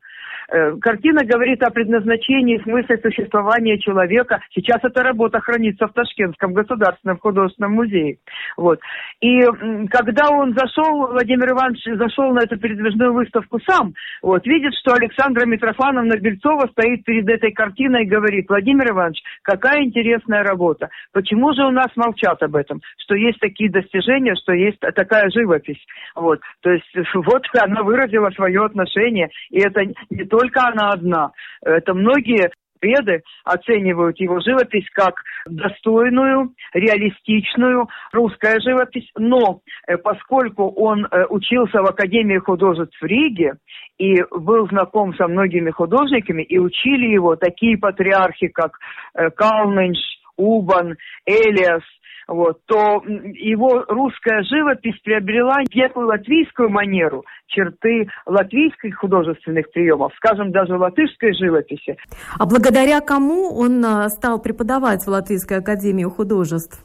[0.50, 4.40] Э, картина говорит о предназначении и смысле существования человека.
[4.54, 8.16] Сейчас эта работа хранится в Ташкентском государственном художественном музее.
[8.56, 8.80] Вот.
[9.20, 9.42] И
[9.90, 13.92] когда он зашел, Владимир Иванович зашел на эту передвижную выставку сам,
[14.22, 19.84] вот, видит, что Александра Митрофановна Бельцова стоит перед этой картиной и говорит, Владимир Иванович, какая
[19.84, 20.88] интересная работа.
[21.12, 22.80] Почему же у нас молчат об этом?
[23.02, 25.84] Что есть такие достижения, что есть такая живопись.
[26.14, 26.40] Вот.
[26.62, 29.28] То есть вот она выразила свое отношение.
[29.50, 31.32] И это не то только она одна.
[31.62, 35.14] Это многие преды оценивают его живопись как
[35.46, 43.54] достойную, реалистичную русская живопись, но э, поскольку он э, учился в Академии художеств в Риге
[43.98, 48.78] и был знаком со многими художниками, и учили его такие патриархи, как
[49.14, 49.98] э, Калменш,
[50.36, 50.94] Убан,
[51.26, 51.82] Элиас,
[52.28, 60.76] вот, то его русская живопись приобрела некую латвийскую манеру, черты латвийских художественных приемов, скажем, даже
[60.76, 61.96] латышской живописи.
[62.38, 66.84] А благодаря кому он а, стал преподавать в Латвийской академии художеств?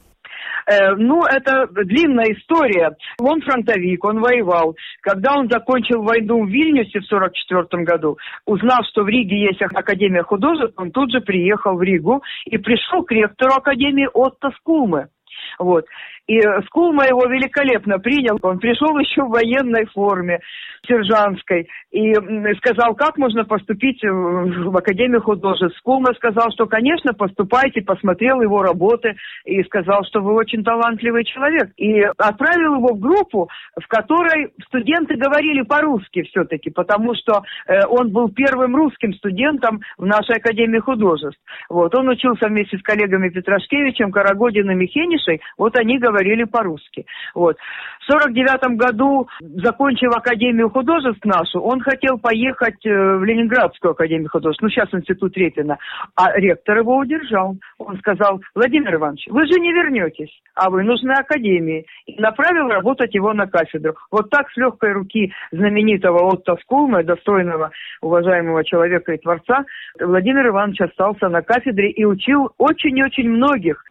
[0.66, 2.96] Э, ну, это длинная история.
[3.20, 4.74] Он фронтовик, он воевал.
[5.02, 10.22] Когда он закончил войну в Вильнюсе в 1944 году, узнал, что в Риге есть Академия
[10.22, 15.08] художеств, он тут же приехал в Ригу и пришел к ректору Академии Отто Скулмы.
[15.58, 15.86] Вот.
[16.26, 18.38] И Скулма его великолепно принял.
[18.42, 20.40] Он пришел еще в военной форме,
[20.86, 22.14] сержантской, и
[22.56, 25.78] сказал, как можно поступить в Академию художеств.
[25.78, 31.70] Скулма сказал, что, конечно, поступайте, посмотрел его работы и сказал, что вы очень талантливый человек.
[31.76, 33.48] И отправил его в группу,
[33.80, 40.06] в которой студенты говорили по-русски все-таки, потому что э, он был первым русским студентом в
[40.06, 41.40] нашей Академии художеств.
[41.68, 41.94] Вот.
[41.94, 45.40] Он учился вместе с коллегами Петрашкевичем, Карагодиным и Хенишей.
[45.58, 47.06] Вот они говорили говорили по-русски.
[47.34, 47.56] Вот.
[48.00, 54.62] В 49 году, закончив Академию художеств нашу, он хотел поехать э, в Ленинградскую Академию художеств,
[54.62, 55.78] ну сейчас Институт Репина,
[56.14, 57.56] а ректор его удержал.
[57.78, 61.86] Он сказал, Владимир Иванович, вы же не вернетесь, а вы нужны Академии.
[62.06, 63.94] И направил работать его на кафедру.
[64.10, 67.70] Вот так с легкой руки знаменитого Отто Скулма, достойного,
[68.02, 69.64] уважаемого человека и творца,
[69.98, 73.82] Владимир Иванович остался на кафедре и учил очень-очень многих.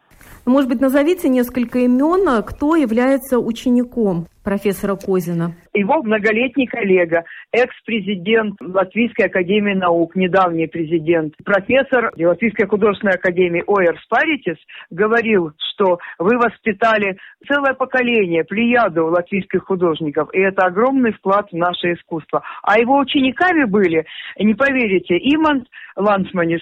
[0.46, 5.56] Может быть, назовите несколько имен, кто является учеником профессора Козина?
[5.74, 14.58] Его многолетний коллега, экс-президент Латвийской академии наук, недавний президент, профессор Латвийской художественной академии Оэр Спаритис
[14.90, 17.18] говорил, что вы воспитали
[17.48, 22.44] целое поколение, плеяду латвийских художников, и это огромный вклад в наше искусство.
[22.64, 24.06] А его учениками были,
[24.38, 25.66] не поверите, Иман
[25.96, 26.62] Лансманис,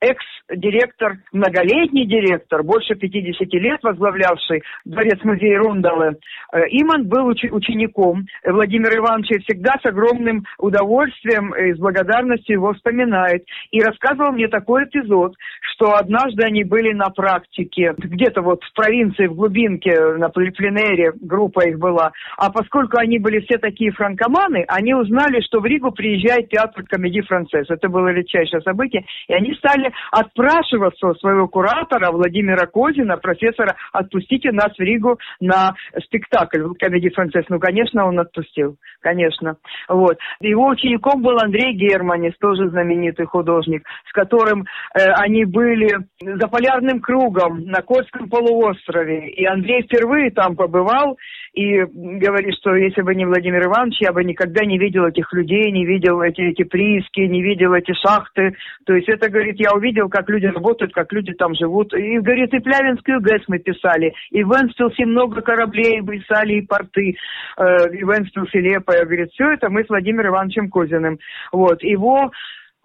[0.00, 6.16] экс-директор, многолетний директор, больше 50 лет возглавлявший дворец-музей Рундалы.
[6.52, 12.54] Э, Иман был уч- учеником Владимира Ивановича и всегда с огромным удовольствием и с благодарностью
[12.54, 13.44] его вспоминает.
[13.70, 19.26] И рассказывал мне такой эпизод, что однажды они были на практике, где-то вот в провинции,
[19.26, 22.12] в глубинке, на пленэре, группа их была.
[22.36, 27.20] А поскольку они были все такие франкоманы, они узнали, что в Ригу приезжает театр комедии
[27.20, 27.68] «Францесс».
[27.68, 29.04] Это было величайшее событие.
[29.28, 35.74] И они стали отпрашиваться у своего куратора Владимира Козина, профессора, отпустите нас в Ригу на
[36.04, 37.44] спектакль комедии «Францесс».
[37.48, 39.56] Ну, конечно, он отпустил, конечно.
[39.88, 40.18] Вот.
[40.40, 44.64] Его учеником был Андрей Германис, тоже знаменитый художник, с которым
[44.94, 49.30] э, они были за полярным кругом на Кольском полуострове.
[49.30, 51.18] И Андрей впервые там побывал
[51.52, 55.70] и говорит, что если бы не Владимир Иванович, я бы никогда не видел этих людей,
[55.72, 58.54] не видел эти, эти прииски, не видел эти шахты.
[58.86, 61.92] То есть это, говорит, я увидел, как люди работают, как люди там живут.
[61.94, 67.16] И, говорит, и Плявинскую ГЭС мы писали, и в Энспилсе много кораблей писали, и порты,
[67.56, 69.04] э, и в Энспилсе Лепая.
[69.04, 71.18] Говорит, все это мы с Владимиром Ивановичем Козиным.
[71.52, 72.30] Вот, его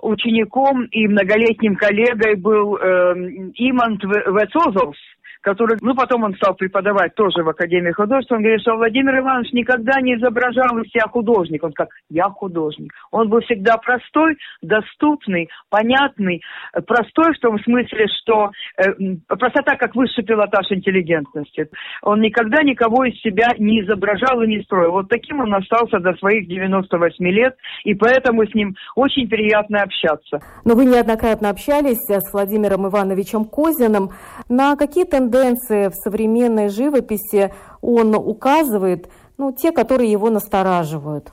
[0.01, 3.13] учеником и многолетним коллегой был э,
[3.55, 4.97] Имант Вецозовс,
[5.45, 9.53] который, ну, потом он стал преподавать тоже в Академии художеств, он говорит, что Владимир Иванович
[9.53, 11.63] никогда не изображал из себя художник.
[11.63, 12.91] Он как, я художник.
[13.11, 16.41] Он был всегда простой, доступный, понятный.
[16.87, 18.85] Простой в том смысле, что э,
[19.27, 21.69] простота как высший пилотаж интеллигентности.
[22.01, 24.93] Он никогда никого из себя не изображал и не строил.
[24.93, 30.39] Вот таким он остался до своих 98 лет, и поэтому с ним очень приятно общаться.
[30.65, 34.09] Но вы неоднократно общались с Владимиром Ивановичем Козиным.
[34.49, 39.07] На какие тенденции тенденции в современной живописи он указывает,
[39.37, 41.27] ну, те, которые его настораживают?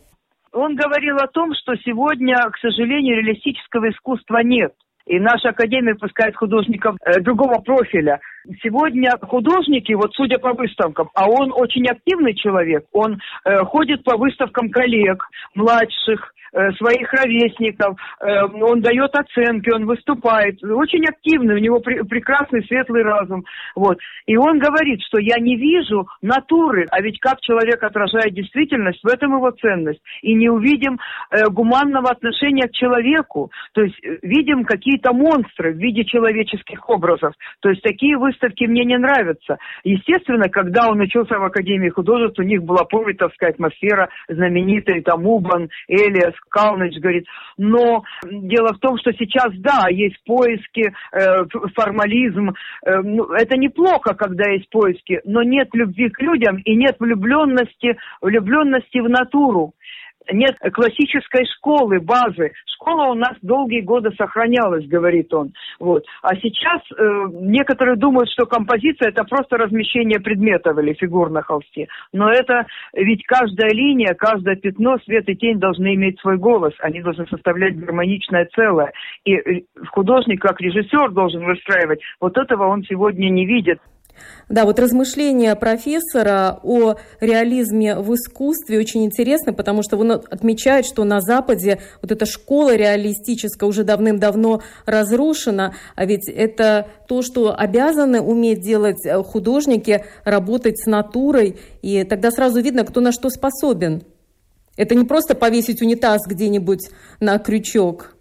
[0.52, 4.72] Он говорил о том, что сегодня, к сожалению, реалистического искусства нет.
[5.06, 8.20] И наша академия пускает художников э, другого профиля.
[8.62, 14.16] Сегодня художники, вот судя по выставкам, а он очень активный человек, он э, ходит по
[14.16, 15.24] выставкам коллег,
[15.54, 22.62] младших, Э, своих ровесников, э, он дает оценки, он выступает, очень активный, у него прекрасный
[22.66, 23.44] светлый разум.
[23.74, 23.98] Вот.
[24.26, 29.08] И он говорит, что я не вижу натуры, а ведь как человек отражает действительность, в
[29.08, 30.02] этом его ценность.
[30.20, 36.04] И не увидим э, гуманного отношения к человеку, то есть видим какие-то монстры в виде
[36.04, 37.32] человеческих образов.
[37.60, 39.58] То есть такие выставки мне не нравятся.
[39.84, 45.68] Естественно, когда он учился в Академии художеств, у них была повитовская атмосфера, знаменитый там Убан,
[45.88, 47.26] Элиас, Калныч говорит.
[47.58, 52.50] Но дело в том, что сейчас, да, есть поиски, э, формализм.
[52.84, 57.96] Э, ну, это неплохо, когда есть поиски, но нет любви к людям и нет влюбленности,
[58.20, 59.74] влюбленности в натуру
[60.30, 62.52] нет классической школы, базы.
[62.66, 65.52] Школа у нас долгие годы сохранялась, говорит он.
[65.78, 66.04] Вот.
[66.22, 71.88] А сейчас э, некоторые думают, что композиция это просто размещение предметов или фигур на холсте.
[72.12, 76.74] Но это ведь каждая линия, каждое пятно, свет и тень должны иметь свой голос.
[76.80, 78.92] Они должны составлять гармоничное целое.
[79.24, 82.00] И э, художник, как режиссер, должен выстраивать.
[82.20, 83.80] Вот этого он сегодня не видит.
[84.48, 91.04] Да, вот размышления профессора о реализме в искусстве очень интересны, потому что он отмечает, что
[91.04, 98.20] на Западе вот эта школа реалистическая уже давным-давно разрушена, а ведь это то, что обязаны
[98.20, 104.02] уметь делать э, художники, работать с натурой, и тогда сразу видно, кто на что способен.
[104.76, 106.90] Это не просто повесить унитаз где-нибудь
[107.20, 108.16] на крючок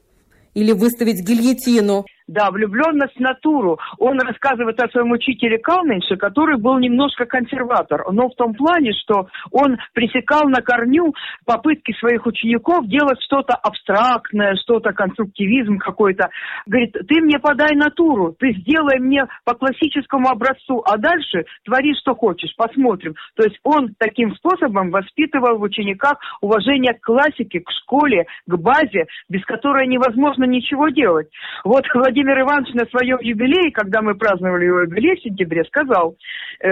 [0.53, 2.05] или выставить гильотину.
[2.31, 3.77] Да, влюбленность в натуру.
[3.99, 9.27] Он рассказывает о своем учителе Калменше, который был немножко консерватор, но в том плане, что
[9.51, 11.13] он пресекал на корню
[11.45, 16.29] попытки своих учеников делать что-то абстрактное, что-то конструктивизм какой-то.
[16.65, 22.15] Говорит, ты мне подай натуру, ты сделай мне по классическому образцу, а дальше твори, что
[22.15, 23.13] хочешь, посмотрим.
[23.35, 29.07] То есть он таким способом воспитывал в учениках уважение к классике, к школе, к базе,
[29.27, 31.27] без которой невозможно ничего делать.
[31.65, 36.15] Вот Владимир Иванович на своем юбилее, когда мы праздновали его юбилей в сентябре, сказал,
[36.59, 36.69] э,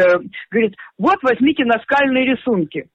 [0.52, 2.88] говорит, вот возьмите наскальные рисунки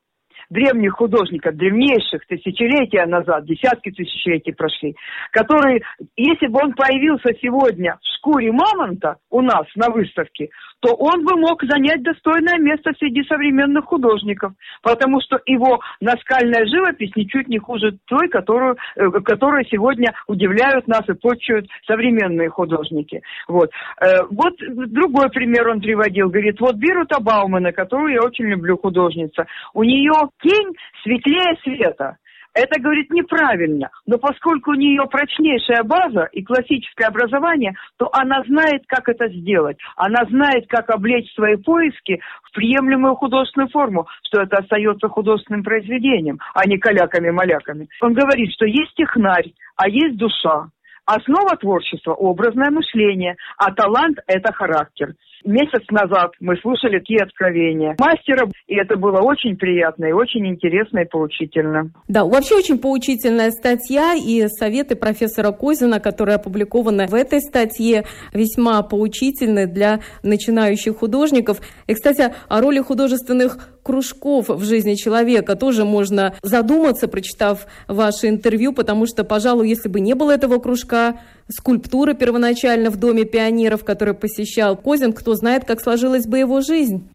[0.50, 4.94] древних художников, древнейших, тысячелетия назад, десятки тысячелетий прошли,
[5.30, 5.82] который,
[6.16, 10.48] если бы он появился сегодня в шкуре мамонта у нас на выставке,
[10.84, 17.12] то он бы мог занять достойное место среди современных художников, потому что его наскальная живопись
[17.16, 23.22] ничуть не хуже той, которую, э, которую сегодня удивляют нас и почуют современные художники.
[23.48, 23.70] Вот.
[24.00, 26.28] Э, вот другой пример он приводил.
[26.28, 30.12] Говорит, вот Бирута Баумана, которую я очень люблю, художница, у нее
[30.42, 30.72] тень
[31.02, 32.16] светлее света.
[32.54, 33.90] Это, говорит, неправильно.
[34.06, 39.76] Но поскольку у нее прочнейшая база и классическое образование, то она знает, как это сделать.
[39.96, 46.38] Она знает, как облечь свои поиски в приемлемую художественную форму, что это остается художественным произведением,
[46.54, 47.88] а не каляками-маляками.
[48.00, 50.68] Он говорит, что есть технарь, а есть душа.
[51.06, 55.14] Основа творчества– образное мышление, а талант– это характер.
[55.44, 61.00] Месяц назад мы слушали такие откровения мастера, и это было очень приятно и очень интересно
[61.00, 61.90] и поучительно.
[62.08, 68.82] Да, вообще очень поучительная статья и советы профессора Козина, которые опубликованы в этой статье, весьма
[68.82, 71.60] поучительны для начинающих художников.
[71.86, 78.72] И, кстати, о роли художественных кружков в жизни человека тоже можно задуматься, прочитав ваше интервью,
[78.72, 84.14] потому что, пожалуй, если бы не было этого кружка, скульптуры первоначально в Доме пионеров, который
[84.14, 87.08] посещал Козин, кто знает, как сложилась бы его жизнь.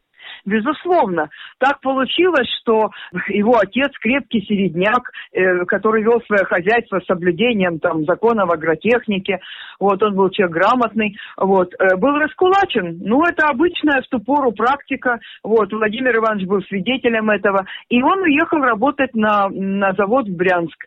[0.45, 1.30] Безусловно.
[1.57, 2.91] Так получилось, что
[3.27, 9.39] его отец, крепкий середняк, э, который вел свое хозяйство с соблюдением там, законов агротехники,
[9.80, 12.99] вот, он был человек грамотный, вот, э, был раскулачен.
[13.01, 15.19] Ну, это обычная в ту пору практика.
[15.43, 17.65] Вот, Владимир Иванович был свидетелем этого.
[17.89, 20.86] И он уехал работать на, на завод в Брянск.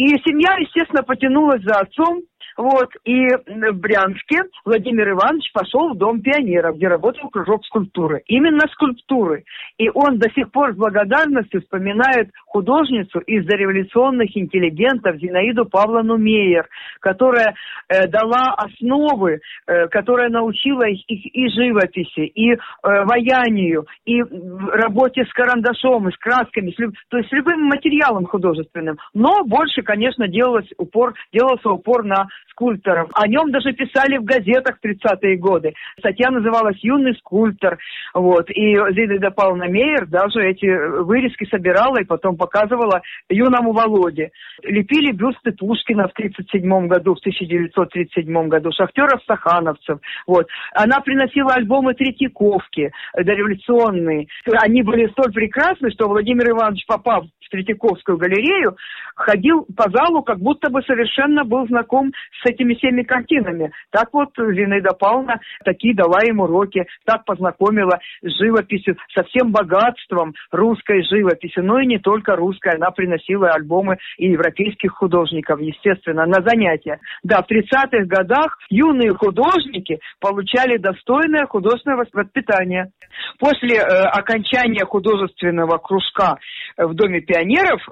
[0.00, 2.22] И семья, естественно, потянулась за отцом,
[2.60, 8.22] вот, и в Брянске Владимир Иванович пошел в Дом пионеров, где работал кружок скульптуры.
[8.26, 9.44] Именно скульптуры.
[9.78, 16.68] И он до сих пор с благодарностью вспоминает художницу из дореволюционных интеллигентов Зинаиду Павловну Мейер,
[17.00, 17.54] которая
[17.88, 25.24] э, дала основы, э, которая научила их, их и живописи, и э, ваянию, и работе
[25.24, 26.94] с карандашом, и с красками, с люб...
[27.08, 28.98] то есть с любым материалом художественным.
[29.14, 33.08] Но больше, конечно, делалось упор, делался упор на скульптором.
[33.14, 35.72] О нем даже писали в газетах в 30-е годы.
[35.98, 37.78] Статья называлась «Юный скульптор».
[38.14, 38.48] Вот.
[38.50, 40.66] И Зинаида Павловна Мейер даже эти
[41.02, 44.30] вырезки собирала и потом показывала юному Володе.
[44.62, 49.98] Лепили бюсты Пушкина в 1937 году, в 1937 году, шахтеров-стахановцев.
[50.26, 50.46] Вот.
[50.74, 54.28] Она приносила альбомы Третьяковки, дореволюционные.
[54.62, 58.76] Они были столь прекрасны, что Владимир Иванович, попав в Третьяковскую галерею,
[59.14, 63.72] ходил по залу, как будто бы совершенно был знаком с этими всеми картинами.
[63.90, 70.34] Так вот Зинаида Павловна такие дала им уроки, так познакомила с живописью, со всем богатством
[70.50, 71.60] русской живописи.
[71.60, 76.98] Но и не только русской, она приносила альбомы и европейских художников, естественно, на занятия.
[77.22, 82.92] Да, в 30-х годах юные художники получали достойное художественное воспитание.
[83.38, 86.38] После э, окончания художественного кружка
[86.76, 87.39] в Доме пионеров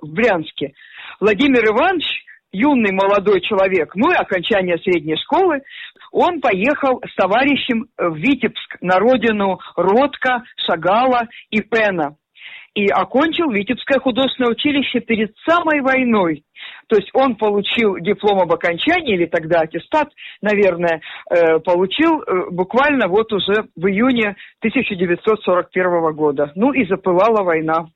[0.03, 0.73] в Брянске
[1.21, 2.07] Владимир Иванович
[2.53, 5.61] юный молодой человек, ну и окончание средней школы,
[6.13, 12.17] он поехал с товарищем в Витебск на родину Ротко, Шагала и Пена.
[12.75, 16.45] И окончил Витебское художественное училище перед самой войной.
[16.87, 20.11] То есть он получил диплом об окончании, или тогда аттестат,
[20.43, 26.53] наверное, э, получил э, буквально вот уже в июне 1941 года.
[26.55, 27.89] Ну и запылала война.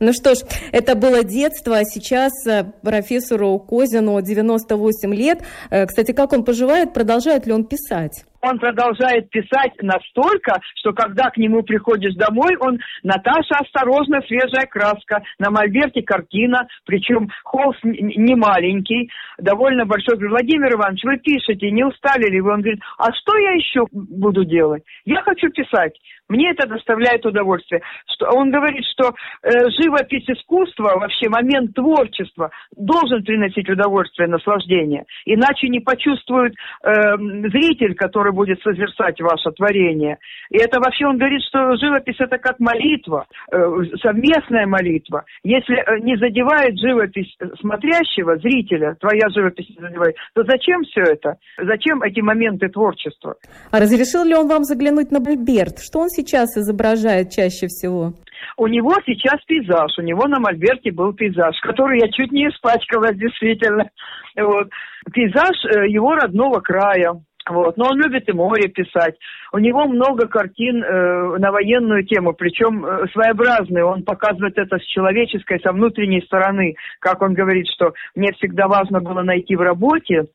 [0.00, 0.38] Ну что ж,
[0.72, 5.42] это было детство, а сейчас э, профессору Козину 98 лет.
[5.70, 8.24] Э, кстати, как он поживает, продолжает ли он писать?
[8.42, 15.22] Он продолжает писать настолько, что когда к нему приходишь домой, он «Наташа, осторожно, свежая краска».
[15.38, 20.16] На мольберте картина, причем холст не маленький, довольно большой.
[20.16, 22.52] Владимир Иванович, вы пишете, не устали ли вы?
[22.52, 24.82] Он говорит, а что я еще буду делать?
[25.04, 25.92] Я хочу писать.
[26.28, 27.82] Мне это доставляет удовольствие.
[28.12, 35.04] Что, он говорит, что э, живопись искусства, вообще момент творчества должен приносить удовольствие, наслаждение.
[35.24, 40.18] Иначе не почувствует э, зритель, который будет созерцать ваше творение.
[40.50, 43.56] И это вообще он говорит, что живопись это как молитва, э,
[44.02, 45.24] совместная молитва.
[45.44, 51.36] Если э, не задевает живопись смотрящего, зрителя, твоя живопись не задевает, то зачем все это?
[51.58, 53.36] Зачем эти моменты творчества?
[53.70, 55.78] А разрешил ли он вам заглянуть на Бальберт?
[55.80, 58.12] Что он сейчас изображает чаще всего?
[58.56, 63.16] У него сейчас пейзаж, у него на мольберте был пейзаж, который я чуть не испачкалась,
[63.16, 63.90] действительно.
[64.36, 64.68] Вот.
[65.12, 67.20] Пейзаж э, его родного края.
[67.48, 67.76] Вот.
[67.76, 69.16] Но он любит и море писать.
[69.52, 73.84] У него много картин э, на военную тему, причем э, своеобразные.
[73.84, 76.74] Он показывает это с человеческой, со внутренней стороны.
[76.98, 80.26] Как он говорит, что мне всегда важно было найти в работе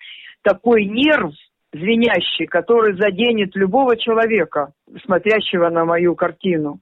[0.42, 1.34] такой нерв,
[1.74, 4.72] звенящий, который заденет любого человека,
[5.06, 6.80] смотрящего на мою картину.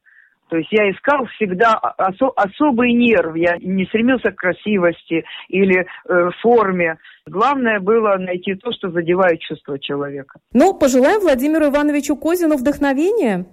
[0.50, 6.30] То есть я искал всегда осо- особый нерв, я не стремился к красивости или э,
[6.42, 6.98] форме.
[7.28, 10.40] Главное было найти то, что задевает чувство человека.
[10.54, 13.46] Ну, пожелаем Владимиру Ивановичу Козину вдохновения.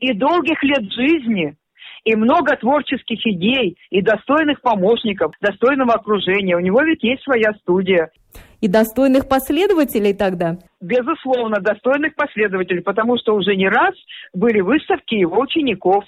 [0.00, 1.56] И долгих лет жизни,
[2.04, 6.56] и много творческих идей, и достойных помощников, достойного окружения.
[6.56, 8.10] У него ведь есть своя студия.
[8.60, 10.56] И достойных последователей тогда?
[10.80, 13.94] Безусловно, достойных последователей, потому что уже не раз
[14.32, 16.04] были выставки его учеников.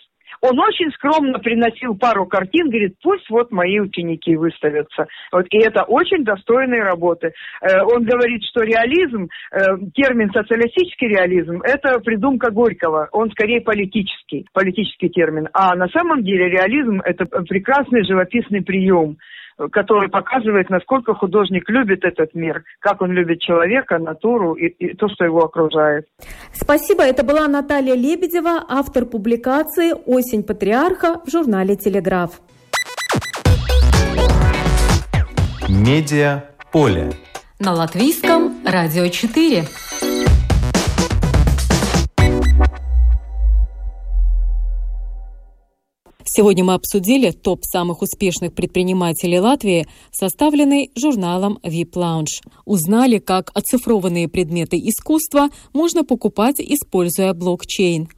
[0.48, 5.06] Он очень скромно приносил пару картин, говорит, пусть вот мои ученики выставятся.
[5.32, 7.32] Вот, и это очень достойные работы.
[7.60, 9.58] Э, он говорит, что реализм, э,
[9.94, 13.08] термин социалистический реализм, это придумка Горького.
[13.12, 15.48] Он скорее политический, политический термин.
[15.52, 19.16] А на самом деле реализм это прекрасный живописный прием
[19.72, 25.08] который показывает, насколько художник любит этот мир, как он любит человека, натуру и, и то,
[25.08, 26.06] что его окружает.
[26.52, 27.02] Спасибо.
[27.02, 32.40] Это была Наталья Лебедева, автор публикации «Осень патриарха» в журнале «Телеграф».
[35.68, 37.12] Медиа поле.
[37.58, 39.66] На латвийском радио 4.
[46.36, 52.42] Сегодня мы обсудили топ самых успешных предпринимателей Латвии, составленный журналом VIP Lounge.
[52.66, 58.08] Узнали, как оцифрованные предметы искусства можно покупать, используя блокчейн.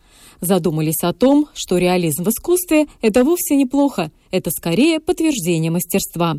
[0.41, 6.37] Задумались о том, что реализм в искусстве– это вовсе неплохо, это скорее подтверждение мастерства.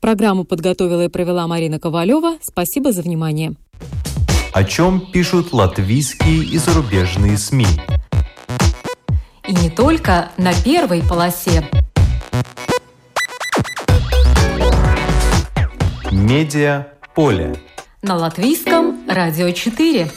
[0.00, 2.38] Программу подготовила и провела Марина Ковалева.
[2.42, 3.54] Спасибо за внимание.
[4.52, 7.66] О чем пишут латвийские и зарубежные СМИ?
[9.46, 11.68] И не только на первой полосе.
[16.10, 17.56] Медиа поле.
[18.02, 20.10] На латвийском радио 4.